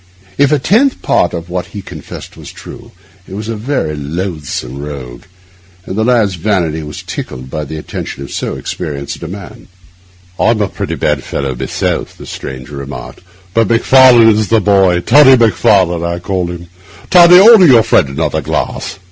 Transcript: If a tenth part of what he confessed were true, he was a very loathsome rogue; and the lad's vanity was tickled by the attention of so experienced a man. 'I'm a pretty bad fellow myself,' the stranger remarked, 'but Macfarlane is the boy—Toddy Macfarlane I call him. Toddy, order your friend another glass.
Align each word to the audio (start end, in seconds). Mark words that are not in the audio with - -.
If 0.35 0.51
a 0.51 0.57
tenth 0.57 1.03
part 1.03 1.31
of 1.31 1.47
what 1.47 1.67
he 1.77 1.83
confessed 1.83 2.35
were 2.35 2.45
true, 2.45 2.91
he 3.27 3.33
was 3.35 3.47
a 3.49 3.55
very 3.55 3.95
loathsome 3.95 4.79
rogue; 4.81 5.25
and 5.85 5.95
the 5.95 6.03
lad's 6.03 6.33
vanity 6.33 6.81
was 6.81 7.03
tickled 7.03 7.51
by 7.51 7.65
the 7.65 7.77
attention 7.77 8.23
of 8.23 8.31
so 8.31 8.55
experienced 8.55 9.21
a 9.21 9.27
man. 9.27 9.67
'I'm 10.39 10.59
a 10.59 10.69
pretty 10.69 10.95
bad 10.95 11.23
fellow 11.23 11.53
myself,' 11.53 12.17
the 12.17 12.25
stranger 12.25 12.77
remarked, 12.77 13.19
'but 13.53 13.69
Macfarlane 13.69 14.29
is 14.29 14.47
the 14.47 14.59
boy—Toddy 14.59 15.37
Macfarlane 15.37 16.03
I 16.03 16.17
call 16.17 16.47
him. 16.47 16.65
Toddy, 17.11 17.39
order 17.39 17.67
your 17.67 17.83
friend 17.83 18.07
another 18.09 18.41
glass. 18.41 18.97